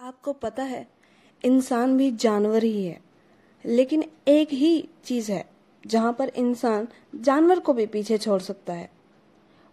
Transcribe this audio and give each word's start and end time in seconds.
आपको 0.00 0.32
पता 0.32 0.62
है, 0.62 0.88
इंसान 1.44 1.96
भी 1.96 2.12
जानवर 2.12 2.64
ही 2.64 2.86
है। 2.86 3.00
लेकिन 3.66 4.04
एक 4.28 4.48
ही 4.52 4.88
चीज़ 5.04 5.32
है, 5.32 5.50
जहाँ 5.86 6.12
पर 6.12 6.28
इंसान 6.28 6.88
जानवर 7.14 7.60
को 7.60 7.72
भी 7.72 7.86
पीछे 7.86 8.18
छोड़ 8.18 8.40
सकता 8.40 8.72
है, 8.72 8.90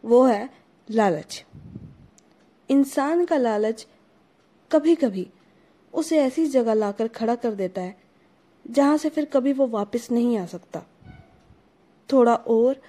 वो 0.06 0.26
है 0.26 0.50
लालच। 0.92 1.46
इंसान 2.70 3.26
का 3.26 3.38
लालच 3.38 3.88
कभी 4.72 4.96
कभी 4.96 5.30
उसे 5.94 6.18
ऐसी 6.18 6.46
जगह 6.46 6.74
लाकर 6.74 7.08
खड़ा 7.08 7.36
कर 7.36 7.54
देता 7.54 7.82
है, 7.82 7.98
जहाँ 8.68 8.98
से 8.98 9.10
फिर 9.10 9.26
कभी 9.26 9.54
वो 9.54 9.68
वापस 9.68 10.12
नहीं 10.12 10.38
आ 10.38 10.46
सकता। 10.46 10.84
थोड़ा 12.12 12.36
और 12.36 12.82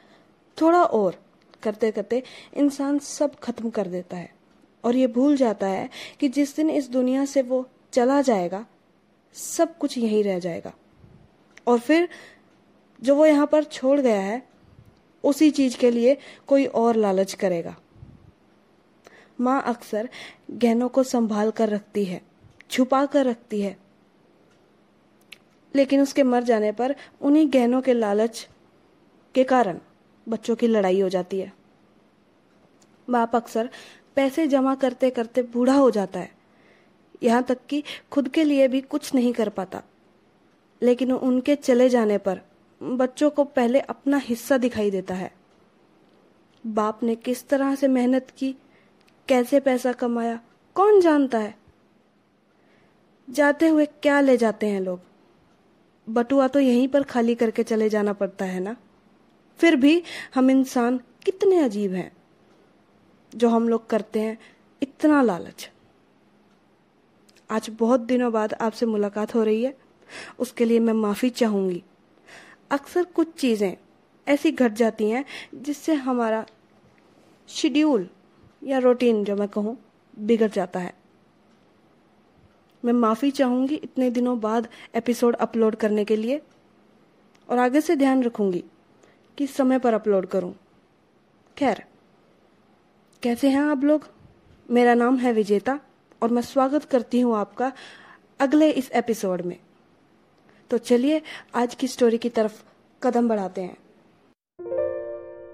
थोड़ा 0.61 0.85
और 0.85 1.23
करते 1.63 1.91
करते 1.91 2.23
इंसान 2.55 2.99
सब 2.99 3.35
खत्म 3.35 3.71
कर 3.71 3.87
देता 3.87 4.17
है। 4.17 4.38
और 4.85 4.97
ये 4.97 5.07
भूल 5.07 5.37
जाता 5.37 5.67
है 5.67 5.91
कि 6.21 6.29
जिस 6.29 6.57
दिन 6.57 6.71
इस 6.71 6.89
दुनिया 6.89 7.25
से 7.25 7.43
वो 7.43 7.69
चला 7.93 8.23
जाएगा, 8.23 8.67
सब 9.35 9.79
कुछ 9.79 9.99
यहीं 9.99 10.25
रह 10.25 10.39
जाएगा। 10.39 10.73
और 11.67 11.79
फिर 11.79 12.09
जो 13.03 13.15
वो 13.15 13.27
यहाँ 13.27 13.47
पर 13.47 13.65
छोड़ 13.65 14.01
गया 14.01 14.21
है, 14.21 14.49
उसी 15.25 15.51
चीज़ 15.51 15.79
के 15.79 15.91
लिए 15.91 16.17
कोई 16.47 16.67
और 16.67 16.97
लालच 16.97 17.35
करेगा। 17.35 17.77
माँ 19.41 19.63
अक्सर 19.63 20.09
गहनों 20.51 20.89
को 20.89 21.03
संभाल 21.03 21.51
कर 21.51 21.69
रखती 21.69 22.05
है, 22.05 22.23
छुपा 22.71 23.07
कर 23.07 23.27
रखती 23.27 23.61
है। 23.61 23.77
लेकिन 25.75 26.01
उसके 26.01 26.23
मर 26.23 26.43
जाने 26.43 26.73
पर 26.73 26.97
उन्हीं 27.21 27.53
गहनों 27.53 27.83
के 27.83 27.93
लालच 27.93 28.49
के 29.35 29.45
कारण 29.45 29.79
बच्चों 30.29 30.57
की 30.57 30.67
लड़ाई 30.67 31.01
हो 31.01 31.09
जाती 31.09 31.41
है। 31.41 31.53
बाप 33.11 33.37
अक्सर 33.37 33.71
पैसे 34.19 34.47
जमा 34.47 34.75
करते 34.75 35.11
करते 35.11 35.43
बूढ़ा 35.43 35.75
हो 35.75 35.91
जाता 35.91 36.21
है। 36.21 36.33
यहाँ 37.23 37.43
तक 37.43 37.59
कि 37.69 37.85
खुद 38.11 38.29
के 38.29 38.45
लिए 38.45 38.69
भी 38.69 38.81
कुछ 38.81 39.15
नहीं 39.15 39.33
कर 39.33 39.49
पाता। 39.49 39.83
लेकिन 40.83 41.13
उनके 41.13 41.57
चले 41.57 41.89
जाने 41.89 42.19
पर 42.19 42.41
बच्चों 42.83 43.31
को 43.31 43.45
पहले 43.45 43.81
अपना 43.81 44.17
हिस्सा 44.17 44.59
दिखाई 44.59 44.91
देता 44.91 45.15
है। 45.15 45.33
बाप 46.67 47.03
ने 47.03 47.15
किस 47.15 47.49
तरह 47.49 47.75
से 47.75 47.89
मेहनत 47.89 48.33
की, 48.39 48.57
कैसे 49.29 49.61
पैसा 49.61 49.93
कमाया, 49.93 50.41
कौन 50.75 51.01
जानता 51.01 51.39
है? 51.39 51.59
जाते 53.31 53.69
हुए 53.69 53.87
क्या 53.87 54.21
ले 54.21 54.37
जाते 54.37 54.67
हैं 54.67 54.81
लोग? 54.81 55.01
बटुआ 56.09 56.49
तो 56.49 56.61
यहीं 56.61 56.89
पर 56.89 57.03
खाली 57.03 57.35
करके 57.35 57.63
चले 57.63 57.89
जाना 57.89 58.13
पड़ता 58.13 58.45
है 58.45 58.61
ना? 58.61 58.77
फिर 59.59 59.77
भी 59.77 60.03
हम 60.35 60.51
इंसान 60.51 61.01
कितने 61.25 61.59
अजीब 61.59 61.93
हैं। 61.93 62.18
जो 63.33 63.49
हम 63.49 63.69
लोग 63.69 63.87
करते 63.87 64.21
हैं, 64.21 64.39
इतना 64.83 65.23
लालच। 65.23 65.71
आज 67.51 67.71
बहुत 67.71 68.01
दिनों 68.01 68.33
बाद 68.33 68.55
आपसे 68.55 68.87
मुलाकात 68.87 69.35
हो 69.35 69.43
रही 69.43 69.63
है। 69.65 69.77
उसके 70.39 70.65
लिए 70.65 70.81
मैं 70.81 70.93
माफ़ी 70.93 71.31
चाहूँगी। 71.31 71.83
अक्सर 72.71 73.05
कुछ 73.05 73.33
चीज़ें 73.35 73.77
ऐसी 74.27 74.53
घट 74.53 74.73
जाती 74.73 75.11
हैं 75.11 75.25
जिससे 75.55 75.95
हमारा 75.95 76.45
शेड्यूल 77.49 78.09
या 78.63 78.79
रूटीन 78.79 79.25
जो 79.25 79.37
मैं 79.37 79.49
कहूँ, 79.49 79.77
बिगड़ 80.17 80.51
जाता 80.51 80.81
है। 80.81 80.93
मैं 82.85 82.93
माफ़ी 82.93 83.31
चाहूँगी 83.31 83.75
इतने 83.75 84.11
दिनों 84.11 84.39
बाद 84.41 84.69
एपिसोड 84.95 85.37
अपलोड 85.37 85.77
करने 85.77 86.05
के 86.05 86.17
लिए 86.17 86.41
और 87.49 87.59
आगे 87.59 87.81
से 87.81 87.97
ध्यान 87.97 88.23
रखूँगी 88.23 88.65
कि 89.39 89.47
समय 89.47 89.79
पर 89.79 89.95
अपलोड 89.95 90.27
करूँ। 90.27 90.55
खैर 91.57 91.85
कैसे 93.23 93.49
हैं 93.49 93.61
आप 93.61 93.85
लोग? 93.85 94.09
मेरा 94.71 94.95
नाम 94.95 95.17
है 95.17 95.33
विजेता 95.33 95.81
और 96.23 96.29
मैं 96.29 96.43
स्वागत 96.43 96.85
करती 96.85 97.21
हूँ 97.21 97.37
आपका 97.37 97.73
अगले 98.41 98.71
इस 98.71 98.93
एपिसोड 98.93 99.43
में। 99.43 99.57
तो 100.71 100.79
चलिए, 100.79 101.23
आज 101.55 101.75
की 101.75 101.89
स्टोरी 101.89 102.19
की 102.19 102.29
तरफ़ 102.29 102.63
कदम 103.03 103.29
बढ़ाते 103.29 103.61
हैं। 103.61 103.77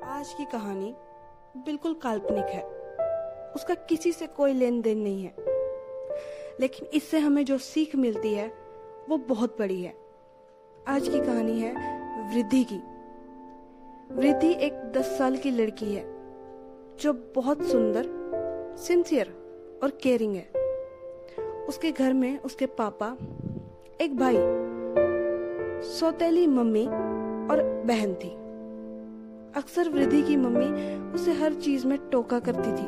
आज 0.03 0.33
की 0.33 0.45
कहानी 0.45 0.95
बिल्कुल 1.57 1.95
काल्पनिक 1.95 2.45
है। 2.45 2.63
उसका 3.53 3.75
किसी 3.75 4.13
से 4.13 4.27
कोई 4.27 4.53
लेन 4.53 4.81
देन 4.81 4.99
नहीं 4.99 5.25
है। 5.25 5.35
लेकिन 6.61 6.89
इससे 6.95 7.19
हमें 7.19 7.45
जो 7.45 7.59
सीख 7.59 7.97
मिलती 7.97 8.35
है, 8.35 8.49
वो 9.09 9.17
बहुत 9.17 9.59
बड़ी 9.59 9.83
है। 9.83 9.95
आज 10.89 11.09
की 11.09 11.21
कहानी 11.21 11.61
है 11.61 11.75
वृद्धि 12.35 12.65
की। 12.65 12.81
वृद्धि 14.15 14.53
एक 14.53 14.93
दस 14.93 15.19
साल 15.19 15.37
की 15.37 15.51
लड़की 15.51 15.95
है। 15.95 16.14
जो 17.01 17.13
बहुत 17.13 17.63
सुंदर 17.63 18.07
सिंसियर 18.79 19.35
और 19.83 19.91
केयरिंग 20.03 20.35
है। 20.35 20.49
उसके 21.69 21.93
घर 21.93 22.13
में 22.13 22.39
उसके 22.39 22.67
पापा, 22.67 23.17
एक 24.01 24.17
भाई, 24.17 24.37
सौतेली 25.83 26.47
मम्मी 26.47 26.87
और 27.51 27.83
बहन 27.87 28.15
थी। 28.15 28.31
अक्सर 29.61 29.89
वृद्धि 29.89 30.23
की 30.23 30.37
मम्मी 30.37 31.13
उसे 31.13 31.33
हर 31.33 31.55
चीज़ 31.55 31.87
में 31.87 31.99
टोका 32.11 32.39
करती 32.39 32.73
थी, 32.73 32.87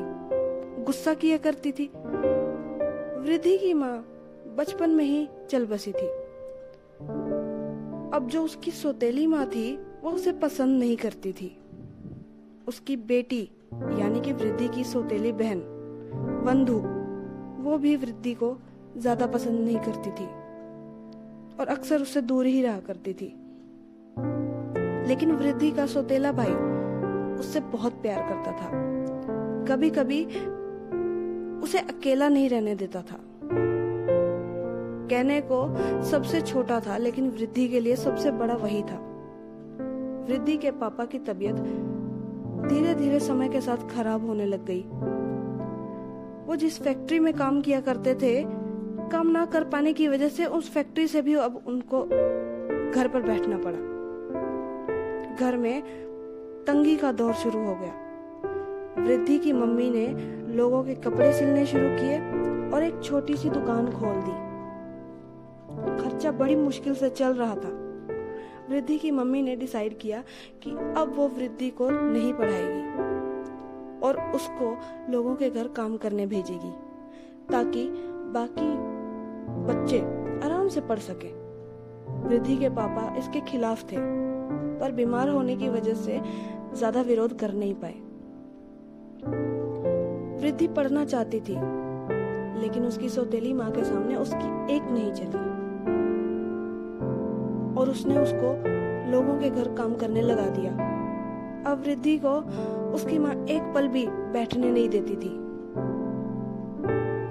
गुस्सा 0.84 1.15
किया 1.15 1.37
करती 1.37 1.73
थी। 1.73 1.91
वृद्धि 3.23 3.59
की 3.59 3.75
माँ 3.75 3.99
बचपन 4.56 4.91
में 4.91 5.05
ही 5.05 5.28
चल 5.50 5.67
बसी 5.67 5.93
थी। 5.93 6.06
अब 8.15 8.28
जो 8.31 8.43
उसकी 8.43 8.71
सौतेली 8.71 9.27
माँ 9.27 9.47
थी, 9.47 9.77
वो 9.77 10.11
उसे 10.11 10.33
पसंद 10.33 10.78
नहीं 10.81 10.97
करती 10.97 11.33
थी। 11.33 11.56
उसकी 12.69 12.97
बेटी 12.97 13.50
यानी 13.98 14.20
कि 14.20 14.32
वृद्धि 14.32 14.69
की 14.69 14.84
सौतेली 14.84 15.32
बहन 15.32 15.62
बंधु 16.47 16.78
वो 17.62 17.78
भी 17.78 17.97
वृद्धि 17.97 18.34
को 18.34 18.56
ज़्यादा 18.97 19.26
पसंद 19.26 19.60
नहीं 19.60 19.78
करती 19.78 20.10
थी 20.10 20.26
और 21.60 21.66
अक्सर 21.69 22.03
उससे 22.03 22.20
दूर 22.22 22.47
ही 22.47 22.62
रहा 22.62 22.81
करती 22.81 23.12
थी। 23.12 23.34
लेकिन 25.09 25.32
वृद्धि 25.32 25.70
का 25.70 25.87
सौतेला 25.87 26.32
भाई 26.32 26.53
उससे 27.41 27.60
बहुत 27.72 27.92
प्यार 28.03 28.20
करता 28.28 28.53
था। 28.53 28.70
कभी 29.69 29.91
कभी 29.91 30.25
उसे 31.62 31.78
अकेला 31.81 32.28
नहीं 32.28 32.48
रहने 32.48 32.75
देता 32.75 33.03
था। 33.03 33.19
कहने 35.10 35.41
को 35.41 35.58
सबसे 36.04 36.41
छोटा 36.41 36.81
था, 36.81 36.97
लेकिन 36.97 37.31
वृद्धि 37.31 37.69
के 37.69 37.81
लिए 37.81 37.97
सबसे 37.97 38.31
बड़ा 38.31 38.54
वही 38.54 38.82
था। 38.82 38.98
वृद्धि 40.28 40.56
के 40.56 40.70
पापा 40.70 41.04
की 41.04 41.19
तबीयत 41.19 41.56
धीरे 42.62 42.94
धीरे 42.94 43.21
समय 43.21 43.49
के 43.49 43.61
साथ 43.61 43.77
खराब 43.77 44.27
होने 44.27 44.47
लग 44.47 44.65
गई। 44.65 44.83
वो 46.47 46.56
जिस 46.56 46.83
फैक्ट्री 46.83 47.19
में 47.19 47.34
काम 47.34 47.61
किया 47.61 47.81
करते 47.81 48.15
थे, 48.15 48.44
काम 49.11 49.27
ना 49.27 49.47
कर 49.47 49.65
पाने 49.65 49.93
की 49.93 50.09
वजह 50.09 50.28
से 50.28 50.47
उस 50.47 50.71
फैक्ट्री 50.71 51.06
से 51.06 51.22
भी 51.22 51.34
अब 51.34 51.65
उनको 51.67 52.03
घर 52.94 53.09
पर 53.09 53.22
बैठना 53.22 53.59
पड़ा। 53.59 53.78
घर 55.37 55.56
में 55.56 55.83
तंगी 56.67 56.97
का 56.97 57.12
दौर 57.12 57.33
शुरू 57.33 57.59
हो 57.59 57.75
गया। 57.75 57.93
वृद्धि 59.05 59.38
की 59.38 59.53
मम्मी 59.53 59.91
ने 59.91 60.06
लोगों 60.55 60.84
के 60.84 60.94
कपड़े 60.94 61.33
सिलने 61.33 61.67
शुरू 61.67 61.88
किए 61.88 62.19
और 62.71 62.83
एक 62.83 63.03
छोटी 63.03 63.37
सी 63.37 63.50
दुकान 63.50 63.87
खोल 63.87 64.15
दी। 64.15 64.47
खर्चा 66.03 66.33
बड़ी 66.33 66.56
मुश्किल 66.56 66.94
से 66.94 67.11
चल 67.11 67.34
रहा 67.34 67.55
था। 67.55 67.86
वृद्धि 68.71 68.99
की 68.99 69.10
मम्मी 69.10 69.43
ने 69.43 69.56
डिसाइड 69.56 69.99
किया 69.99 70.22
कि 70.62 70.71
अब 70.71 71.12
वो 71.16 71.28
वृद्धि 71.28 71.71
को 71.71 71.91
नहीं 71.91 72.32
पढ़ाएगी 72.32 72.82
और 74.06 74.21
उसको 74.34 74.77
लोगों 75.12 75.34
के 75.34 75.50
घर 75.50 75.69
काम 75.77 75.97
करने 75.97 76.27
भेजेगी 76.27 76.71
ताकि 77.50 77.87
बाकी 78.34 78.69
बच्चे 79.66 80.00
आराम 80.47 80.69
से 80.69 80.81
पढ़ 80.81 80.99
सके। 81.00 81.32
वृद्धि 82.28 82.56
के 82.56 82.69
पापा 82.71 83.15
इसके 83.19 83.41
खिलाफ 83.41 83.82
थे, 83.82 83.97
पर 84.81 84.93
बीमार 84.93 85.28
होने 85.28 85.56
की 85.56 85.69
वजह 85.69 85.94
से 85.94 86.21
ज़्यादा 86.75 87.00
विरोध 87.03 87.38
कर 87.38 87.53
नहीं 87.55 87.75
पाए। 87.75 87.94
वृद्धि 90.41 90.69
पढ़ना 90.69 91.05
चाहती 91.05 91.41
थी, 91.41 91.56
लेकिन 92.60 92.87
उसकी 92.87 93.09
सौतेली 93.09 93.53
माँ 93.53 93.70
के 93.70 93.85
सामने 93.85 94.17
उसकी 94.17 94.75
एक 94.75 94.82
नहीं 94.82 95.12
चली। 95.12 95.56
और 97.87 97.93
उसने 97.93 98.17
उसको 98.19 98.49
लोगों 99.11 99.38
के 99.41 99.50
घर 99.50 99.69
काम 99.75 99.94
करने 99.94 100.23
लगा 100.23 100.47
दिया। 100.50 100.71
अब 101.67 101.83
वृद्धि 101.85 102.17
को 102.25 102.31
उसकी 102.94 103.19
माँ 103.19 103.35
एक 103.47 103.73
पल 103.75 103.88
भी 103.88 104.06
बैठने 104.06 104.71
नहीं 104.71 104.88
देती 104.88 105.17
थी। 105.17 105.31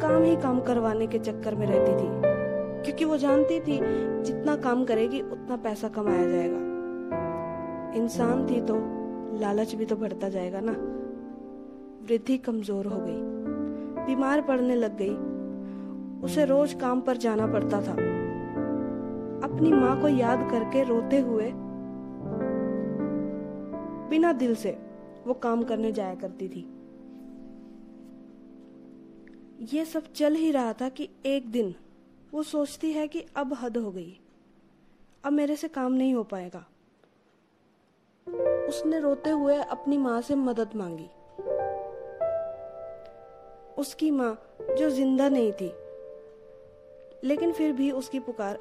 काम 0.01 0.23
ही 0.23 0.35
काम 0.37 0.59
करवाने 0.61 1.07
के 1.07 1.19
चक्कर 1.19 1.55
में 1.55 1.65
रहती 1.67 1.91
थी, 1.93 2.07
क्योंकि 2.83 3.05
वो 3.05 3.17
जानती 3.17 3.59
थी 3.59 3.79
जितना 4.23 4.55
काम 4.57 4.83
करेगी 4.85 5.21
उतना 5.21 5.55
पैसा 5.57 5.87
कमाया 5.89 6.29
जाएगा। 6.29 6.63
इंसान 7.97 8.47
थी 8.47 8.61
तो 8.61 8.75
लालच 9.39 9.75
भी 9.75 9.85
तो 9.85 9.95
बढ़ता 9.95 10.29
जाएगा 10.29 10.59
ना। 10.61 10.71
वृद्धि 12.07 12.37
कमज़ोर 12.39 12.87
हो 12.87 12.99
गई, 12.99 13.21
बीमार 14.05 14.41
पड़ने 14.41 14.75
लग 14.75 14.97
गई। 14.97 15.15
उसे 16.25 16.45
रोज 16.45 16.73
काम 16.73 17.01
पर 17.01 17.17
जाना 17.17 17.47
पड़ता 17.47 17.81
था। 17.81 17.95
अपनी 19.45 19.71
माँ 19.71 19.99
को 20.01 20.07
याद 20.07 20.39
करके 20.51 20.83
रोते 20.83 21.19
हुए, 21.19 21.51
बिना 24.09 24.31
दिल 24.33 24.55
से 24.55 24.71
वो 25.25 25.33
काम 25.33 25.63
करने 25.63 25.91
जाया 25.91 26.15
करती 26.15 26.47
थी। 26.47 26.61
ये 29.73 29.85
सब 29.85 30.11
चल 30.13 30.35
ही 30.35 30.51
रहा 30.51 30.73
था 30.73 30.89
कि 30.89 31.09
एक 31.25 31.51
दिन 31.51 31.73
वो 32.33 32.43
सोचती 32.43 32.91
है 32.91 33.07
कि 33.07 33.25
अब 33.35 33.53
हद 33.53 33.77
हो 33.77 33.91
गई, 33.91 34.17
अब 35.23 35.33
मेरे 35.33 35.55
से 35.55 35.67
काम 35.67 35.93
नहीं 35.93 36.13
हो 36.13 36.23
पाएगा। 36.23 36.65
उसने 38.69 38.99
रोते 38.99 39.29
हुए 39.29 39.57
अपनी 39.57 39.97
माँ 39.97 40.21
से 40.21 40.35
मदद 40.35 40.75
मांगी। 40.75 41.09
उसकी 43.77 44.11
माँ 44.11 44.37
जो 44.77 44.89
ज़िंदा 44.89 45.29
नहीं 45.29 45.51
थी, 45.51 45.71
लेकिन 47.23 47.51
फिर 47.51 47.73
भी 47.73 47.91
उसकी 47.93 48.19
पुकार 48.19 48.59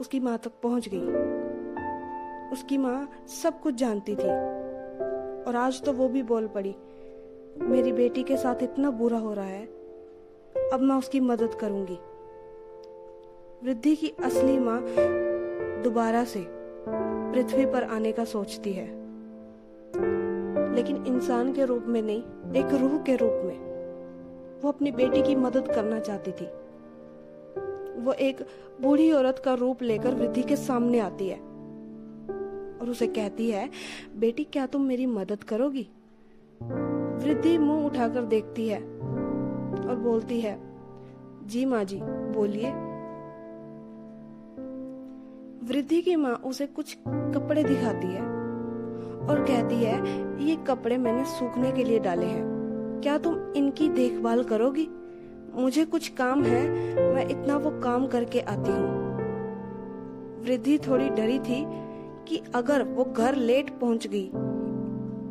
उसकी 0.00 0.20
माँ 0.20 0.38
तक 0.38 0.52
पहुँच 0.62 0.88
गई। 0.88 1.06
उसकी 2.52 2.78
माँ 2.78 3.08
सब 3.42 3.60
कुछ 3.60 3.74
जानती 3.74 4.16
थी। 4.16 4.28
और 5.44 5.56
आज 5.56 5.82
तो 5.82 5.92
वो 5.92 6.08
भी 6.08 6.22
बोल 6.22 6.46
पड़ी, 6.46 6.74
मेरी 7.58 7.92
बेटी 7.92 8.22
के 8.22 8.36
साथ 8.36 8.62
इतना 8.62 8.90
बुरा 8.90 9.18
हो 9.18 9.34
रहा 9.34 9.44
है, 9.44 9.64
अब 10.72 10.80
मैं 10.80 10.96
उसकी 10.96 11.20
मदद 11.20 11.54
करूँगी। 11.54 11.98
वृद्धि 13.64 13.96
की 13.96 14.08
असली 14.24 14.58
माँ 14.58 14.80
दोबारा 15.82 16.24
से 16.24 16.46
पृथ्वी 16.48 17.66
पर 17.66 17.82
आने 17.82 18.12
का 18.12 18.24
सोचती 18.24 18.72
है। 18.72 18.86
लेकिन 20.74 21.04
इंसान 21.06 21.52
के 21.52 21.64
रूप 21.64 21.84
में 21.86 22.02
नहीं, 22.02 22.22
एक 22.56 22.74
रूह 22.80 22.98
के 22.98 23.16
रूप 23.16 23.40
में, 23.44 23.58
वो 24.62 24.68
अपनी 24.68 24.90
बेटी 24.92 25.22
की 25.22 25.34
मदद 25.36 25.68
करना 25.68 26.00
चाहती 26.00 26.32
थी। 26.32 26.46
वो 27.96 28.12
एक 28.12 28.40
बूढ़ी 28.80 29.10
औरत 29.12 29.42
का 29.44 29.54
रूप 29.54 29.82
लेकर 29.82 30.14
वृद्धि 30.14 30.42
के 30.42 30.56
सामने 30.56 30.98
आती 30.98 31.28
है 31.28 31.38
और 32.80 32.90
उसे 32.90 33.06
कहती 33.06 33.50
है, 33.50 33.70
बेटी, 34.16 34.44
क्या 34.44 34.66
तुम 34.66 34.82
मेरी 34.82 35.06
मदद 35.06 35.42
करोगी? 35.42 35.88
वृद्धि 37.24 37.58
मुँह 37.58 37.86
उठाकर 37.86 38.24
देखती 38.24 38.68
है 38.68 38.78
और 38.78 40.00
बोलती 40.04 40.40
है, 40.40 40.58
जी 41.46 41.64
माँ 41.64 41.84
जी, 41.84 42.00
बोलिए। 42.02 42.70
वृद्धि 45.68 46.00
की 46.02 46.16
माँ 46.16 46.34
उसे 46.34 46.66
कुछ 46.66 46.96
कपड़े 47.08 47.62
दिखाती 47.64 48.06
है 48.06 48.22
और 49.28 49.44
कहती 49.48 49.74
है, 49.74 49.96
ये 50.44 50.56
कपड़े 50.56 50.96
मैंने 50.96 51.24
सूखने 51.24 51.72
के 51.72 51.84
लिए 51.84 51.98
डाले 51.98 52.26
हैं। 52.26 53.00
क्या 53.02 53.18
तुम 53.18 53.52
इनकी 53.56 53.88
देखभाल 53.88 54.44
करोगी? 54.44 54.88
मुझे 55.56 55.84
कुछ 55.84 56.08
काम 56.08 56.42
है, 56.44 56.62
मैं 57.14 57.26
इतना 57.28 57.56
वो 57.56 57.70
काम 57.80 58.06
करके 58.06 58.40
आती 58.40 58.70
हूँ। 58.70 59.02
वृद्धि 60.44 60.78
थोड़ी 60.78 61.08
डरी 61.08 61.38
थी 61.38 61.64
कि 62.28 62.42
अगर 62.54 62.82
वो 62.82 63.04
घर 63.04 63.34
लेट 63.34 63.70
पहुँच 63.70 64.06
गई, 64.06 64.26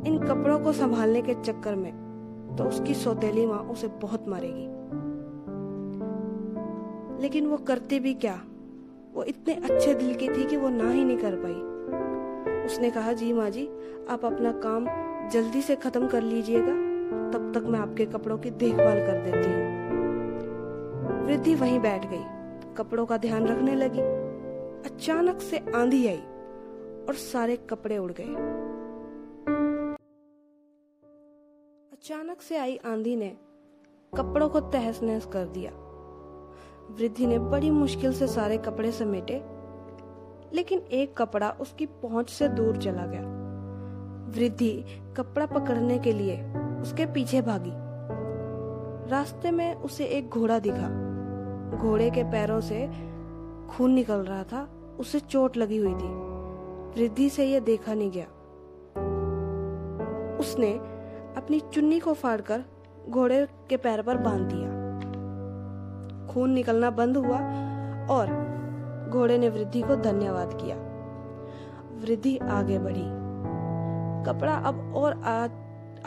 इन 0.07 0.17
कपड़ों 0.29 0.59
को 0.59 0.73
संभालने 0.73 1.21
के 1.21 1.33
चक्कर 1.33 1.75
में 1.75 1.91
तो 2.57 2.63
उसकी 2.63 2.93
सौतेली 2.93 3.45
माँ 3.45 3.59
उसे 3.59 3.87
बहुत 3.87 4.27
मारेगी। 4.27 4.67
लेकिन 7.21 7.45
वो 7.45 7.57
करती 7.57 7.99
भी 7.99 8.13
क्या? 8.13 8.39
वो 9.13 9.23
इतने 9.23 9.53
अच्छे 9.53 9.93
दिल 9.93 10.15
की 10.15 10.27
थी 10.27 10.45
कि 10.45 10.57
वो 10.57 10.69
ना 10.69 10.89
ही 10.91 11.03
नहीं 11.05 11.17
कर 11.17 11.35
पाई। 11.35 12.65
उसने 12.65 12.89
कहा, 12.89 13.13
जी 13.13 13.33
माँ 13.33 13.49
जी, 13.49 13.67
आप 14.09 14.25
अपना 14.25 14.51
काम 14.51 14.87
जल्दी 15.29 15.61
से 15.61 15.75
खत्म 15.75 16.07
कर 16.07 16.21
लीजिएगा, 16.21 16.73
तब 17.31 17.51
तक 17.55 17.67
मैं 17.67 17.79
आपके 17.79 18.05
कपड़ों 18.05 18.37
की 18.37 18.49
देखभाल 18.49 18.99
कर 18.99 19.21
देती 19.21 19.53
हूँ। 19.53 19.72
वृद्धि 21.23 21.55
वहीं 21.55 21.79
बैठ 21.79 22.05
गई। 22.05 22.23
कपड़ों 22.73 23.05
का 23.05 23.17
ध्यान 23.17 23.47
रखने 23.47 23.75
लगी। 23.75 24.01
अचानक 24.89 25.41
से 25.41 25.57
आंधी 25.75 26.07
आई 26.07 26.21
और 27.07 27.13
सारे 27.13 27.55
कपड़े 27.55 27.97
उड़ 27.97 28.11
गए। 28.11 28.35
अचानक 31.91 32.41
से 32.41 32.57
आई 32.57 32.79
आंधी 32.85 33.15
ने 33.15 33.37
कपड़ों 34.17 34.49
को 34.49 34.59
तहस 34.59 35.03
नहस 35.03 35.25
कर 35.25 35.45
दिया। 35.45 35.71
वृद्धि 36.91 37.27
ने 37.27 37.39
बड़ी 37.39 37.71
मुश्किल 37.71 38.13
से 38.13 38.27
सारे 38.27 38.57
कपड़े 38.57 38.91
समेटे, 38.91 39.43
लेकिन 40.53 40.79
एक 40.79 41.17
कपड़ा 41.17 41.49
उसकी 41.61 41.85
पहुँच 41.85 42.29
से 42.29 42.47
दूर 42.47 42.77
चला 42.77 43.05
गया। 43.05 43.21
वृद्धि 44.29 44.85
कपड़ा 45.17 45.45
पकड़ने 45.45 45.99
के 45.99 46.11
लिए 46.11 46.41
उसके 46.81 47.05
पीछे 47.05 47.41
भागी। 47.41 47.71
रास्ते 49.11 49.51
में 49.51 49.75
उसे 49.75 50.05
एक 50.05 50.29
घोड़ा 50.29 50.59
दिखा। 50.59 51.02
घोड़े 51.77 52.09
के 52.09 52.23
पैरों 52.23 52.59
से 52.59 52.87
खून 53.69 53.91
निकल 53.91 54.15
रहा 54.15 54.43
था 54.43 54.69
उसे 54.99 55.19
चोट 55.19 55.57
लगी 55.57 55.77
हुई 55.77 55.93
थी। 55.93 56.33
वृद्धि 56.99 57.29
से 57.29 57.45
यह 57.45 57.59
देखा 57.59 57.93
नहीं 57.93 58.11
गया। 58.11 58.25
उसने 60.39 60.73
अपनी 61.37 61.59
चुन्नी 61.59 61.99
को 61.99 62.13
फाड़कर 62.13 62.63
घोड़े 63.09 63.47
के 63.69 63.77
पैर 63.77 64.01
पर 64.01 64.17
बाँध 64.17 64.51
दिया। 64.53 64.83
खून 66.33 66.49
निकलना 66.49 66.89
बंद 66.89 67.17
हुआ 67.17 67.37
और 68.07 68.43
घोड़े 69.09 69.37
ने 69.37 69.49
वृद्धि 69.49 69.81
को 69.81 69.95
धन्यवाद 69.95 70.53
किया। 70.53 70.75
वृद्धि 72.01 72.37
आगे 72.37 72.79
बढ़ी। 72.79 73.23
कपड़ा 74.25 74.53
अब 74.53 74.95
और 74.95 75.23
आ, 75.23 75.47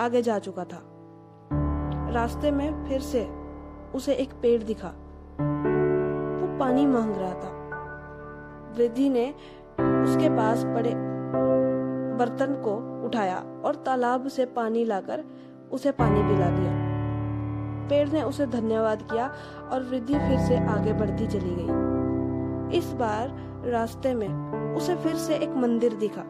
आगे 0.04 0.22
जा 0.22 0.38
चुका 0.38 0.64
था। 0.64 0.82
रास्ते 2.10 2.50
में 2.50 2.88
फिर 2.88 3.00
से 3.00 3.28
उसे 3.94 4.14
एक 4.14 4.30
पेड़ 4.42 4.62
दिखा। 4.62 4.92
वो 5.40 6.58
पानी 6.58 6.86
मांग 6.86 7.14
रहा 7.16 7.34
था। 7.34 7.56
वृद्धि 8.76 9.08
ने 9.08 9.30
उसके 9.80 10.28
पास 10.28 10.64
पड़े 10.64 10.92
बर्तन 12.16 12.54
को 12.54 13.02
उठाया 13.06 13.36
और 13.64 13.74
तालाब 13.74 14.28
से 14.28 14.46
पानी 14.46 14.84
लाकर 14.84 15.24
उसे 15.72 15.90
पानी 15.90 16.22
पिला 16.22 16.50
दिया। 16.50 16.86
पेड़ 17.88 18.08
ने 18.08 18.22
उसे 18.22 18.46
धन्यवाद 18.46 19.02
किया 19.02 19.34
और 19.72 19.82
वृद्धि 19.82 20.14
फिर 20.14 20.38
से 20.38 20.56
आगे 20.56 20.92
बढ़ती 20.92 21.26
चली 21.26 21.54
गई। 21.58 22.78
इस 22.78 22.92
बार 22.92 23.28
रास्ते 23.66 24.14
में 24.14 24.28
उसे 24.74 24.96
फिर 24.96 25.14
से 25.14 25.34
एक 25.34 25.48
मंदिर 25.48 25.94
दिखा। 25.94 26.22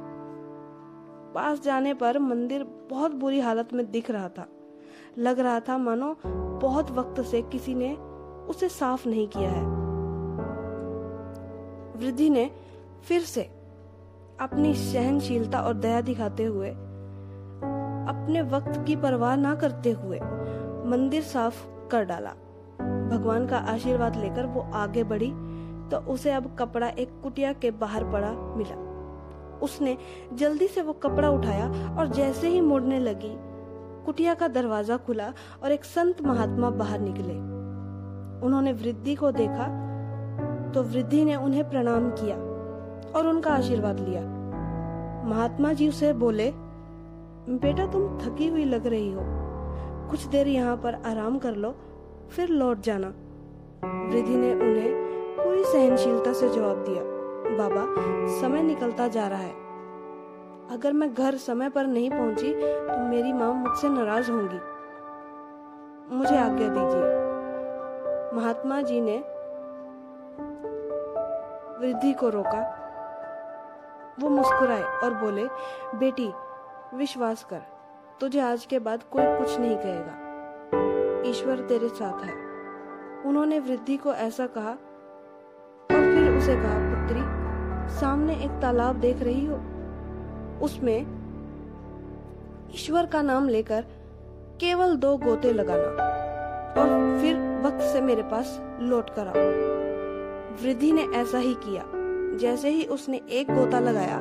पास 1.35 1.63
जाने 1.63 1.95
पर 1.95 2.19
मंदिर 2.19 2.65
बहुत 2.91 3.15
बुरी 3.15 3.41
हालत 3.41 3.69
में 3.73 3.91
दिख 3.91 4.11
रहा 4.11 4.29
था। 4.29 4.47
लग 5.19 5.41
रहा 5.41 5.61
था 5.61 5.79
मानो 5.79 6.17
बहुत 6.61 6.91
वक्त 6.91 7.21
से 7.21 7.43
किसी 7.43 7.75
ने 7.75 7.97
उसे 8.49 8.69
साफ़ 8.69 9.09
नहीं 9.09 9.27
किया 9.29 9.51
है। 9.51 9.65
वृद्धि 11.97 12.29
ने 12.31 12.51
फिर 13.05 13.21
से 13.23 13.43
अपनी 14.41 14.75
सहनशीलता 14.75 15.61
और 15.61 15.75
दया 15.75 16.01
दिखाते 16.01 16.45
हुए, 16.45 16.71
अपने 16.71 18.43
वक्त 18.51 18.83
की 18.87 18.97
परवाह 18.97 19.37
ना 19.37 19.55
करते 19.55 19.91
हुए 19.93 20.19
मंदिर 20.91 21.23
साफ़ 21.25 21.65
कर 21.91 22.05
डाला। 22.05 22.31
भगवान 23.11 23.47
का 23.47 23.59
आशीर्वाद 23.69 24.17
लेकर 24.17 24.47
वो 24.47 24.61
आगे 24.75 25.05
बढ़ी 25.05 25.31
तो 25.91 25.99
उसे 26.13 26.31
अब 26.33 26.55
कपड़ा 26.59 26.89
एक 26.89 27.11
कुटिया 27.23 27.53
के 27.53 27.71
बाहर 27.73 28.05
पड़ा 28.05 28.33
मिला। 28.57 28.77
उसने 29.63 29.97
जल्दी 30.35 30.67
से 30.69 30.83
वो 30.83 30.93
कपड़ा 30.93 31.29
उठाया 31.31 31.69
और 31.99 32.09
जैसे 32.09 32.49
ही 32.49 32.61
मुड़ने 32.61 32.99
लगी, 33.01 33.35
कुटिया 34.07 34.35
का 34.35 34.49
दरवाज़ा 34.49 34.97
खुला 34.97 35.33
और 35.63 35.73
एक 35.73 35.85
संत 35.85 36.23
महात्मा 36.23 36.71
बाहर 36.73 37.01
निकले। 37.01 37.35
उन्होंने 38.43 38.73
वृद्धि 38.73 39.15
को 39.15 39.31
देखा 39.31 39.67
तो 40.75 40.83
वृद्धि 40.83 41.25
ने 41.25 41.35
उन्हें 41.35 41.69
प्रणाम 41.71 42.11
किया 42.11 42.37
और 43.13 43.27
उनका 43.27 43.51
आशीर्वाद 43.51 44.01
लिया। 44.01 44.21
महात्मा 45.27 45.73
जी 45.73 45.89
उसे 45.89 46.13
बोले, 46.13 46.53
बेटा, 47.49 47.87
तुम 47.87 48.19
थकी 48.19 48.49
हुई 48.49 48.65
लग 48.65 48.87
रही 48.87 49.13
हो। 49.13 49.21
कुछ 50.11 50.25
देर 50.25 50.49
यहाँ 50.49 50.77
पर 50.77 50.95
आराम 50.95 51.39
कर 51.39 51.55
लो, 51.55 51.75
फिर 52.31 52.49
लौट 52.49 52.81
जाना। 52.81 53.09
वृद्धि 54.11 54.37
ने 54.37 54.55
उन्हें 54.55 54.91
पूरी 55.37 55.65
सहनशीलता 55.65 56.33
से 56.33 56.49
जवाब 56.49 56.85
दिया, 56.89 57.03
बाबा, 57.59 57.85
समय 58.41 58.63
निकलता 58.63 59.09
जा 59.09 59.27
रहा 59.29 59.39
है। 59.39 59.55
अगर 60.71 60.93
मैं 60.93 61.15
घर 61.15 61.35
समय 61.35 61.69
पर 61.69 61.87
नहीं 61.87 62.11
पहुँची 62.11 62.55
तो 62.55 63.09
मेरी 63.09 63.33
माँ 63.33 63.53
मुझसे 63.55 63.89
नाराज़ 63.89 64.31
होंगी। 64.31 64.59
मुझे 66.17 66.37
आज्ञा 66.37 66.69
दीजिए। 66.69 67.26
महात्मा 68.35 68.83
जी 68.83 69.01
ने 69.01 69.19
वृद्धि 71.81 72.13
को 72.13 72.29
रोका। 72.29 72.83
वो 74.21 74.29
मुस्कुराए 74.29 74.83
और 74.83 75.15
बोले, 75.15 75.49
बेटी, 75.99 76.33
विश्वास 76.95 77.45
कर, 77.45 77.61
तुझे 78.21 78.41
आज 78.41 78.67
के 78.67 78.79
बाद 78.79 79.03
कोई 79.03 79.39
कुछ 79.39 79.59
नहीं 79.59 79.77
कहेगा। 79.77 80.27
ईश्वर 81.31 81.59
तेरे 81.59 81.89
साथ 81.89 82.25
है। 82.25 82.33
उन्होंने 83.23 83.59
वृद्धि 83.59 83.97
को 83.97 84.13
ऐसा 84.13 84.47
कहा 84.47 84.71
और 84.71 86.15
फिर 86.15 86.39
उसे 86.39 86.57
कहा, 86.57 86.79
पुत्री, 86.79 87.21
सामने 88.01 88.35
एक 88.35 88.51
तालाब 88.51 88.97
देख 88.97 89.23
रही 89.23 89.47
हो। 89.47 89.57
उसमें 90.65 91.17
ईश्वर 92.75 93.07
का 93.07 93.23
नाम 93.23 93.49
लेकर 93.49 93.85
केवल 94.61 94.97
दो 94.97 95.17
गोते 95.17 95.53
लगाना। 95.53 96.26
वक्त 97.67 97.81
से 97.83 98.01
मेरे 98.01 98.23
पास 98.23 98.61
लौट 98.81 99.11
कर 99.11 99.29
आओ। 99.29 99.45
वृद्धि 100.63 100.93
ने 100.93 101.03
ऐसा 101.15 101.39
ही 101.39 101.55
किया। 101.55 101.85
जैसे 102.39 102.69
ही 102.69 102.85
उसने 102.85 103.21
एक 103.31 103.51
गोता 103.51 103.81
लगाया, 103.81 104.19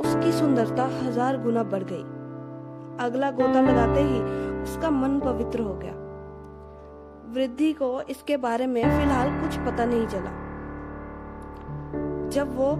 उसकी 0.00 0.32
सुंदरता 0.32 0.84
हज़ार 0.94 1.36
गुना 1.42 1.62
बढ़ 1.62 1.82
गई। 1.82 2.02
अगला 3.06 3.30
गोता 3.30 3.60
लगाते 3.60 4.00
ही 4.00 4.20
उसका 4.62 4.90
मन 4.90 5.18
पवित्र 5.20 5.60
हो 5.60 5.74
गया। 5.74 5.92
वृद्धि 7.34 7.72
को 7.72 8.00
इसके 8.00 8.36
बारे 8.36 8.66
में 8.66 8.82
फ़िलहाल 8.82 9.30
कुछ 9.40 9.56
पता 9.58 9.84
नहीं 9.84 10.06
चला। 10.06 10.30
जब 12.30 12.56
वो 12.56 12.72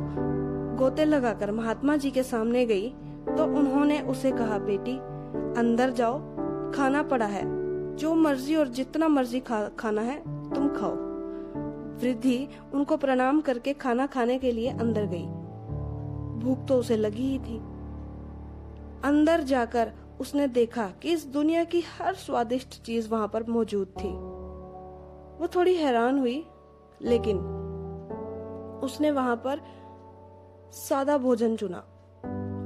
गोते 0.77 1.05
लगाकर 1.05 1.51
महात्मा 1.53 1.97
जी 1.97 2.11
के 2.11 2.23
सामने 2.23 2.65
गई 2.67 2.89
तो 3.29 3.45
उन्होंने 3.59 4.01
उसे 4.01 4.31
कहा, 4.31 4.59
बेटी, 4.59 4.97
अंदर 5.61 5.91
जाओ, 5.91 6.19
खाना 6.73 7.03
पड़ा 7.03 7.27
है। 7.27 7.45
जो 7.97 8.15
मर्ज़ी 8.15 8.55
और 8.57 8.69
जितना 8.69 9.09
मर्ज़ी 9.09 9.41
खा, 9.41 9.69
खाना 9.69 10.03
है 10.03 10.19
तुम 10.55 10.69
खाओ। 10.69 10.95
वृद्धि 12.01 12.49
उनको 12.75 12.97
प्रणाम 12.97 13.41
करके 13.41 13.73
खाना 13.73 14.07
खाने 14.07 14.39
के 14.39 14.53
लिए 14.53 14.71
अंदर 14.71 15.07
गई। 15.07 15.27
भूख 16.39 16.67
तो 16.67 16.75
उसे 16.75 16.97
लगी 16.97 17.23
ही 17.23 17.39
थी। 17.39 17.59
अंदर 19.05 19.41
जाकर 19.41 19.93
उसने 20.21 20.47
देखा 20.49 20.87
कि 21.03 21.11
इस 21.11 21.27
दुनिया 21.27 21.65
की 21.65 21.81
हर 21.81 22.15
स्वादिष्ट 22.15 22.83
चीज़ 22.83 23.09
वहाँ 23.09 23.29
पर 23.29 23.45
मौजूद 23.49 23.87
थी। 23.87 24.13
वो 25.41 25.49
थोड़ी 25.55 25.75
हैरान 25.75 26.19
हुई 26.19 26.47
लेकिन 27.03 27.39
उसने 28.85 29.11
वहाँ 29.11 29.37
पर 29.37 29.61
सादा 30.73 31.19
भोजन 31.19 31.57
चुना 31.57 31.79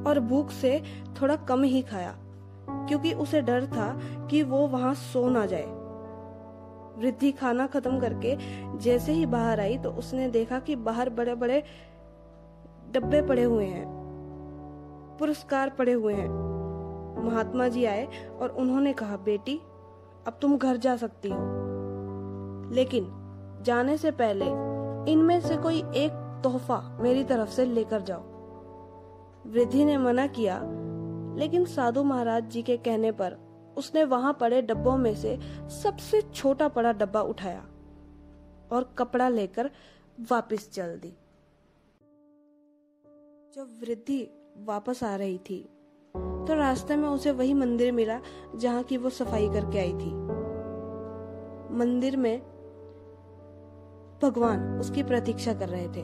और 0.06 0.20
भूख 0.20 0.50
से 0.50 0.82
थोड़ा 1.22 1.37
कम 1.37 1.62
ही 1.62 1.82
खाया। 1.82 2.16
क्योंकि 2.69 3.12
उसे 3.12 3.40
डर 3.40 3.67
था 3.67 4.00
कि 4.31 4.43
वो 4.43 4.67
वहाँ 4.67 4.95
सो 4.95 5.29
ना 5.29 5.47
जाए। 5.47 5.67
वृद्धि 6.99 7.33
खाना 7.33 7.67
खत्म 7.67 8.00
करके 8.00 8.37
जैसे 8.79 9.12
ही 9.12 9.26
बाहर 9.26 9.61
आई 9.61 9.79
तो 9.79 9.90
उसने 9.90 10.29
देखा 10.29 10.59
कि 10.59 10.76
बाहर 10.76 11.11
बड़े 11.11 11.35
बड़े 11.35 11.62
डब्बे 12.93 13.23
पड़े 13.23 13.43
हुए 13.43 13.64
हैं, 13.64 13.87
पुरस्कार 15.19 15.71
पड़े 15.71 15.93
हुए 15.93 16.14
हैं। 16.14 16.29
महात्मा 17.25 17.69
जी 17.69 17.85
आए 17.85 18.29
और 18.40 18.49
उन्होंने 18.49 18.93
कहा, 18.93 19.17
बेटी, 19.17 19.61
अब 20.26 20.38
तुम 20.43 20.57
घर 20.59 20.76
जा 20.76 20.97
सकती 20.97 21.29
हो। 21.29 21.38
लेकिन 22.73 23.07
जाने 23.62 23.97
से 23.97 24.11
पहले 24.11 24.47
इनमें 25.12 25.40
से 25.40 25.57
कोई 25.57 25.79
एक 25.79 26.40
तोहफा 26.45 26.99
मेरी 27.00 27.25
तरफ़ 27.25 27.49
से 27.49 27.64
लेकर 27.64 28.00
जाओ। 28.00 28.23
वृद्धि 29.47 29.85
ने 29.85 29.97
मना 29.99 30.26
किया 30.26 30.61
लेकिन 31.40 31.64
साधु 31.64 32.04
महाराज 32.04 32.50
जी 32.50 32.62
के 32.62 32.76
कहने 32.76 33.12
पर 33.12 33.37
उसने 33.78 34.04
वहाँ 34.04 34.37
पड़े 34.40 34.62
डब्बों 34.62 34.97
में 34.97 35.14
से 35.14 35.38
सबसे 35.82 36.20
छोटा 36.23 36.68
पड़ा 36.68 36.92
डब्बा 36.92 37.20
उठाया 37.23 37.61
और 38.73 38.94
कपड़ा 38.99 39.28
लेकर 39.28 39.70
वापस 40.30 40.70
चल 40.73 40.97
दी। 40.99 41.12
जब 43.54 43.78
वृद्धि 43.80 44.23
वापस 44.56 45.02
आ 45.04 45.14
रही 45.16 45.38
थी 45.38 45.59
तो 46.14 46.54
रास्ते 46.54 46.97
में 46.97 47.09
उसे 47.09 47.30
वही 47.30 47.54
मंदिर 47.54 47.92
मिला 47.92 48.20
जहाँ 48.56 48.82
की 48.82 48.97
वो 48.97 49.11
सफ़ाई 49.11 49.49
करके 49.49 49.78
आई 49.78 49.92
थी। 49.92 50.12
मंदिर 51.78 52.16
में 52.16 52.38
भगवान 54.23 54.78
उसकी 54.80 55.02
प्रतीक्षा 55.02 55.54
कर 55.54 55.68
रहे 55.68 55.88
थे। 55.88 56.02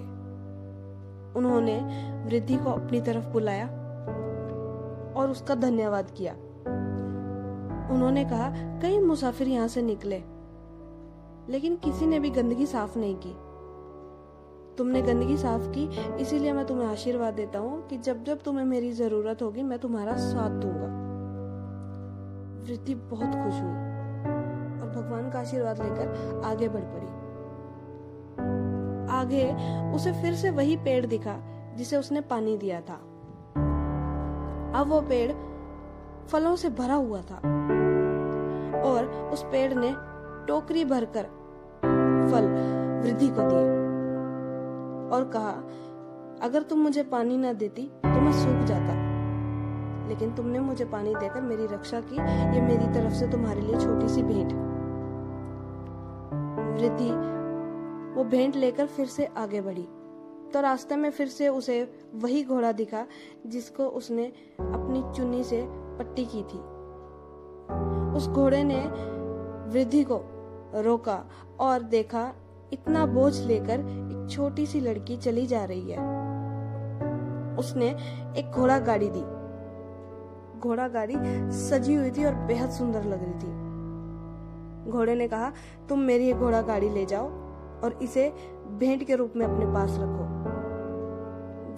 उन्होंने 1.38 1.78
वृद्धि 2.26 2.56
को 2.56 2.70
अपनी 2.70 3.00
तरफ़ 3.00 3.26
बुलाया 3.26 3.66
और 5.16 5.30
उसका 5.30 5.54
धन्यवाद 5.54 6.10
किया। 6.10 6.32
उन्होंने 7.94 8.24
कहा, 8.24 8.48
कई 8.82 8.98
मुसाफिर 8.98 9.48
यहाँ 9.48 9.68
से 9.68 9.82
निकले, 9.82 10.22
लेकिन 11.48 11.76
किसी 11.76 12.06
ने 12.06 12.18
भी 12.18 12.30
गंदगी 12.30 12.66
साफ़ 12.66 12.98
नहीं 12.98 13.16
की। 13.16 13.34
तुमने 14.78 15.02
गंदगी 15.02 15.36
साफ़ 15.36 15.68
की, 15.70 15.84
इसीलिए 16.22 16.52
मैं 16.52 16.64
तुम्हें 16.66 16.86
आशीर्वाद 16.88 17.34
देता 17.34 17.58
हूँ 17.58 17.86
कि 17.88 17.98
जब 17.98 18.24
जब 18.24 18.42
तुम्हें 18.42 18.64
मेरी 18.64 18.92
ज़रूरत 18.92 19.42
होगी, 19.42 19.62
मैं 19.62 19.78
तुम्हारा 19.78 20.16
साथ 20.16 20.50
दूँगा। 20.50 20.94
वृद्धि 22.62 22.94
बहुत 22.94 23.26
खुश 23.26 23.60
हुई 23.60 23.76
और 24.80 24.92
भगवान 24.96 25.30
का 25.30 25.38
आशीर्वाद 25.38 25.82
लेकर 25.82 26.42
आगे 26.44 26.68
बढ़ 26.68 26.84
पड़ी। 26.84 27.06
आगे 29.12 29.44
उसे 29.94 30.12
फिर 30.12 30.34
से 30.34 30.50
वही 30.50 30.76
पेड़ 30.76 31.06
दिखा, 31.06 31.36
जिसे 31.76 31.96
उसने 31.96 32.20
पानी 32.20 32.56
दिया 32.56 32.80
था। 32.80 33.00
अब 34.74 34.86
वो 34.88 35.00
पेड़ 35.00 35.32
फलों 36.28 36.56
से 36.56 36.68
भरा 36.70 36.94
हुआ 36.94 37.20
था। 37.20 37.36
और 38.82 39.30
उस 39.32 39.42
पेड़ 39.42 39.74
ने 39.74 39.94
टोकरी 40.46 40.84
भरकर 40.84 41.24
फल 42.30 42.46
वृद्धि 43.02 43.28
को 43.28 43.42
दिए 43.42 43.74
और 45.16 45.24
कहा, 45.34 45.50
अगर 46.42 46.62
तुम 46.62 46.78
मुझे 46.78 47.02
पानी 47.02 47.36
ना 47.36 47.52
देती 47.52 47.82
तो 47.82 48.20
मैं 48.20 48.32
सूख 48.32 48.66
जाता। 48.66 49.04
लेकिन 50.08 50.34
तुमने 50.34 50.58
मुझे 50.58 50.84
पानी 50.84 51.14
देकर 51.14 51.40
मेरी 51.40 51.66
रक्षा 51.66 52.00
की, 52.00 52.16
ये 52.56 52.60
मेरी 52.60 52.92
तरफ़ 52.94 53.12
से 53.12 53.28
तुम्हारे 53.28 53.60
लिए 53.60 53.80
छोटी 53.80 54.08
सी 54.08 54.22
भेंट। 54.22 54.52
वृद्धि 56.80 57.10
वो 58.14 58.24
भेंट 58.24 58.56
लेकर 58.56 58.86
फिर 58.86 59.06
से 59.06 59.26
आगे 59.36 59.60
बढ़ी। 59.60 59.88
तो 60.54 60.60
रास्ते 60.60 60.96
में 60.96 61.10
फिर 61.10 61.28
से 61.28 61.48
उसे 61.48 61.92
वही 62.14 62.44
घोड़ा 62.44 62.72
दिखा, 62.72 63.06
जिसको 63.46 63.84
उसने 63.84 64.26
अपनी 64.60 65.02
चुन्नी 65.16 65.44
से 65.44 65.66
पट्टी 65.70 66.24
की 66.24 66.42
थी। 66.42 66.58
उस 68.16 68.28
घोड़े 68.28 68.64
ने 68.64 68.80
वृद्धि 69.70 70.04
को 70.04 70.20
रोका 70.74 71.24
और 71.60 71.82
देखा, 71.82 72.32
इतना 72.72 73.06
बोझ 73.06 73.40
लेकर 73.40 73.80
एक 73.80 74.28
छोटी 74.30 74.66
सी 74.66 74.80
लड़की 74.80 75.16
चली 75.16 75.46
जा 75.46 75.64
रही 75.64 75.90
है। 75.90 75.98
उसने 77.56 77.88
एक 78.38 78.52
घोड़ा 78.54 78.78
गाड़ी 78.78 79.10
दी। 79.10 79.22
घोड़ा 80.60 80.88
गाड़ी 80.88 81.14
सजी 81.52 81.94
हुई 81.94 82.10
थी 82.10 82.24
और 82.24 82.34
बेहद 82.34 82.70
सुंदर 82.70 83.04
लग 83.04 83.22
रही 83.22 83.32
थी। 83.32 84.90
घोड़े 84.90 85.14
ने 85.14 85.28
कहा, 85.28 85.52
तुम 85.88 85.98
मेरी 85.98 86.32
घोड़ा 86.32 86.62
गाड़ी 86.62 86.88
ले 86.88 87.06
जाओ 87.06 87.28
और 87.84 87.98
इसे 88.02 88.32
भेंट 88.68 89.04
के 89.04 89.14
रूप 89.14 89.32
में 89.36 89.46
अपने 89.46 89.66
पास 89.66 89.90
रखो। 89.90 90.25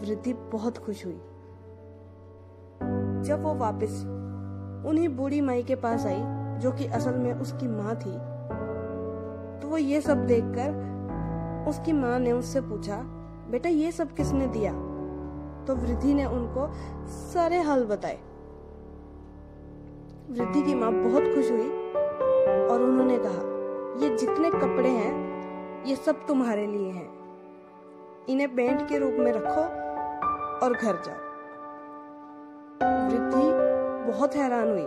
वृद्धि 0.01 0.33
बहुत 0.53 0.79
खुश 0.79 1.05
हुई। 1.05 1.21
जब 3.25 3.43
वो 3.43 3.55
वापस 3.55 4.03
उन्हीं 4.87 5.09
बूढ़ी 5.09 5.41
माई 5.41 5.63
के 5.63 5.75
पास 5.75 6.07
आई, 6.07 6.23
जो 6.61 6.73
कि 6.73 6.87
असल 6.87 7.15
में 7.15 7.33
उसकी 7.33 7.69
माँ 7.69 7.95
थी 7.97 8.13
तो 9.61 9.69
वो 9.69 9.77
ये 9.77 10.01
सब 10.01 10.27
देखकर 10.27 11.67
उसकी 11.69 11.93
माँ 11.93 12.19
ने 12.19 12.33
उससे 12.33 12.61
पूछा, 12.61 12.97
बेटा, 13.51 13.69
ये 13.69 13.91
सब 13.93 14.15
किसने 14.15 14.47
दिया? 14.47 14.73
तो 15.65 15.75
वृद्धि 15.77 16.15
ने 16.15 16.25
उनको 16.25 16.67
सारे 17.09 17.61
हाल 17.61 17.85
बताए। 17.85 18.19
वृद्धि 20.31 20.63
की 20.63 20.75
माँ 20.75 20.93
बहुत 20.93 21.23
खुश 21.25 21.51
हुई 21.51 21.69
और 22.69 22.83
उन्होंने 22.83 23.19
कहा, 23.19 23.43
ये 24.03 24.17
जितने 24.17 24.51
कपड़े 24.51 24.91
हैं, 24.91 25.85
ये 25.85 25.97
सब 25.97 26.27
तुम्हारे 26.27 26.67
लिए 26.67 26.91
हैं। 26.91 27.09
इन्हें 28.29 28.55
बैंड 28.57 28.87
के 28.89 28.99
रूप 28.99 29.15
में 29.19 29.33
रखो 29.33 29.88
और 30.63 30.73
घर 30.73 30.97
जाओ। 30.97 31.27
वृद्धि 33.09 34.13
बहुत 34.13 34.35
हैरान 34.37 34.69
हुई। 34.69 34.87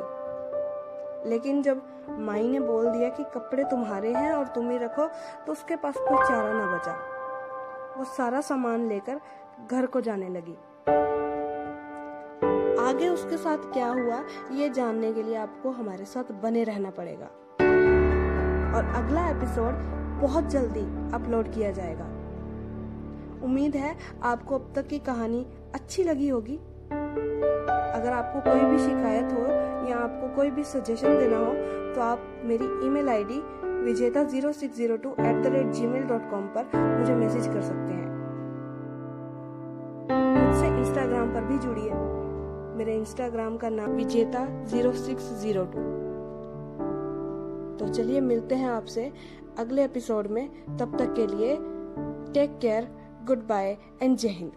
लेकिन 1.29 1.61
जब 1.61 1.81
माई 2.09 2.47
ने 2.47 2.59
बोल 2.59 2.89
दिया 2.89 3.09
कि 3.09 3.23
कपड़े 3.23 3.63
तुम्हारे 3.63 4.13
हैं 4.13 4.33
और 4.33 4.47
तुम 4.47 4.69
ही 4.69 4.77
रखो 4.77 5.05
तो 5.45 5.51
उसके 5.51 5.75
पास 5.75 5.93
कोई 5.97 6.27
चारा 6.27 6.53
ना 6.53 6.77
बचा। 6.77 6.93
वो 7.97 8.03
सारा 8.03 8.41
सामान 8.41 8.87
लेकर 8.87 9.19
घर 9.71 9.85
को 9.85 10.01
जाने 10.01 10.29
लगी। 10.29 10.57
आगे 12.89 13.09
उसके 13.09 13.37
साथ 13.37 13.57
क्या 13.57 13.87
हुआ, 13.87 14.23
ये 14.51 14.69
जानने 14.69 15.13
के 15.13 15.23
लिए 15.23 15.35
आपको 15.35 15.69
हमारे 15.69 16.05
साथ 16.05 16.31
बने 16.31 16.63
रहना 16.63 16.89
पड़ेगा। 16.89 17.25
और 18.77 18.85
अगला 18.95 19.29
एपिसोड 19.29 19.73
बहुत 20.21 20.43
जल्दी 20.43 21.13
अपलोड 21.13 21.51
किया 21.53 21.71
जाएगा। 21.71 22.05
उम्मीद 23.43 23.75
है 23.75 23.95
आपको 24.23 24.55
अब 24.55 24.73
तक 24.75 24.87
की 24.87 24.99
कहानी 24.99 25.47
अच्छी 25.73 26.03
लगी 26.03 26.27
होगी। 26.29 26.57
अगर 27.91 28.11
आपको 28.13 28.39
कोई 28.41 28.61
भी 28.65 28.77
शिकायत 28.79 29.31
हो 29.33 29.43
या 29.89 29.97
आपको 29.97 30.35
कोई 30.35 30.49
भी 30.51 30.63
सजेशन 30.65 31.17
देना 31.19 31.37
हो 31.37 31.53
तो 31.95 32.01
आप 32.01 32.19
मेरी 32.45 32.65
email 32.85 33.09
ID 33.09 33.41
Vijeta 33.83 34.23
zero 34.23 34.51
six 34.53 34.75
zero 34.77 34.97
two 34.97 35.09
eight 35.11 35.41
the 35.43 35.51
rate 35.53 35.71
G 35.73 35.87
mail 35.87 36.03
dot 36.07 36.29
com 36.31 36.47
पर 36.55 36.63
मुझे 36.75 37.15
मैसेज 37.15 37.47
कर 37.47 37.61
सकते 37.61 37.93
हैं। 37.93 38.09
मुझसे 40.37 40.67
इंस्टाग्राम 40.67 41.33
पर 41.33 41.43
भी 41.43 41.57
जुड़िए। 41.59 41.91
मेरे 42.77 42.95
इंस्टाग्राम 42.95 43.57
का 43.57 43.69
नाम 43.69 43.91
विजेता 43.95 44.45
ज़ीरो 44.65 44.91
सिक्स 44.93 45.31
ज़ीरो 45.41 45.65
टू 45.73 45.89
तो 47.77 47.93
चलिए 47.93 48.21
मिलते 48.21 48.55
हैं 48.55 48.69
आपसे 48.69 49.11
अगले 49.59 49.83
एपिसोड 49.83 50.27
में। 50.27 50.47
तब 50.77 50.97
तक 50.97 51.13
के 51.15 51.27
लिए 51.27 51.55
take 52.33 52.57
care 52.61 52.87
goodbye 53.47 53.77
and 54.01 54.17
Jai 54.17 54.27
Hind. 54.29 54.51